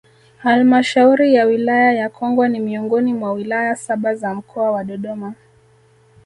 [0.37, 5.33] Halmashauriya Wilaya ya Kongwa ni miongoni mwa wilaya saba za mkoa wa Dodoma